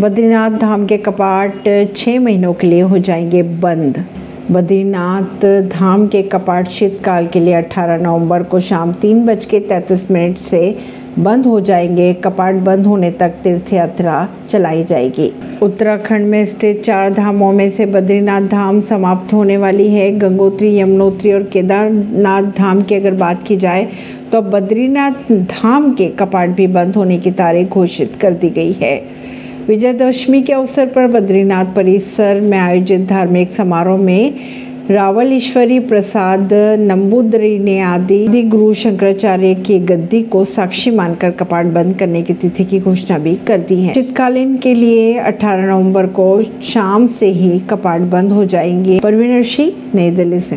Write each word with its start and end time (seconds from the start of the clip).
बद्रीनाथ 0.00 0.50
धाम 0.50 0.84
के 0.86 0.96
कपाट 0.96 1.68
छः 1.96 2.18
महीनों 2.20 2.52
के 2.54 2.66
लिए 2.66 2.80
हो 2.80 2.98
जाएँगे 2.98 3.42
बंद। 3.42 3.98
बद्रीनाथ 4.50 5.44
धाम 5.68 6.06
के 6.06 6.22
कपाट 6.22 6.68
शीतकाल 6.68 7.26
के 7.26 7.40
लिए 7.40 7.54
18 7.54 8.00
नवंबर 8.02 8.42
को 8.42 8.60
शाम 8.60 8.92
तीन 8.92 9.24
बज 9.26 9.44
के 9.46 9.60
तैंतीस 9.60 10.10
मिनट 10.10 10.36
से 10.36 10.76
बंद 11.18 11.46
हो 11.46 11.60
जाएँगे। 11.60 12.12
कपाट 12.14 12.54
बंद 12.64 12.86
होने 12.86 13.10
तक 13.10 13.34
तीर्थ 13.44 13.72
यात्रा 13.72 14.26
चलाई 14.48 14.84
जाएगी। 14.84 15.30
उत्तराखंड 15.62 16.26
में 16.26 16.44
स्थित 16.46 16.82
चार 16.84 17.12
धामों 17.14 17.52
में 17.52 17.68
से 17.70 17.86
बद्रीनाथ 17.88 18.48
धाम 18.48 18.80
समाप्त 18.80 19.32
होने 19.32 19.56
वाली 19.56 19.92
है। 19.92 20.10
गंगोत्री, 20.18 20.76
यमुनोत्री 20.78 21.32
और 21.32 21.42
केदारनाथ 21.42 22.52
धाम 22.58 22.82
की 22.82 22.94
अगर 22.94 23.14
बात 23.18 23.46
की 23.46 23.56
जाए 23.58 23.86
तो 24.32 24.42
बद्रीनाथ 24.42 25.32
धाम 25.32 25.92
के 25.94 26.08
कपाट 26.08 26.48
भी 26.48 26.66
बंद 26.66 26.96
होने 26.96 27.18
की 27.18 27.30
तारीख 27.30 27.68
घोषित 27.68 28.18
कर 28.20 28.32
दी 28.32 28.50
गई 28.50 28.72
है। 28.72 29.19
विजयदशमी 29.70 30.42
के 30.42 30.52
अवसर 30.52 30.86
पर 30.86 31.06
बद्रीनाथ 31.06 31.64
परिसर 31.64 32.40
में 32.40 32.58
आयोजित 32.58 33.00
धार्मिक 33.00 33.50
समारोह 33.50 33.98
में 33.98 34.34
रावल 34.90 35.32
ईश्वरी 35.32 35.78
प्रसाद 35.78 36.48
नंबूदरी 36.78 37.58
ने 37.58 37.80
आदि 37.80 38.42
गुरु 38.42 38.74
शंकराचार्य 38.74 39.54
की 39.54 39.78
गद्दी 39.78 40.22
को 40.22 40.44
साक्षी 40.44 40.90
मानकर 40.90 41.30
कपाट 41.30 41.66
बंद 41.66 41.96
करने 41.98 42.22
की 42.22 42.34
तिथि 42.34 42.64
की 42.64 42.80
घोषणा 42.80 43.18
भी 43.18 43.34
कर 43.34 43.58
दी 43.58 43.80
है। 43.80 43.94
शीतकालीन 43.94 44.56
के 44.56 44.74
लिए 44.74 45.18
18 45.18 45.66
नवंबर 45.66 46.06
को 46.06 46.42
शाम 46.42 47.06
से 47.08 47.26
ही 47.26 47.60
कपाट 47.60 48.00
बंद 48.00 48.32
हो 48.32 48.44
जाएँगे। 48.44 49.00
परवीन 49.00 49.42
सिंह 49.42 49.72
नई 49.94 50.10
दिल्ली 50.10 50.40
से। 50.40 50.48